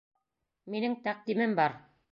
[0.75, 1.79] Минең тәҡдимем бар.